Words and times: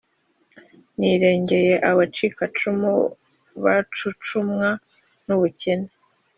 Nirengere 0.97 1.73
abacikacumu 1.91 2.93
Bacucumwa 3.63 4.69
n’ubukene! 5.25 5.89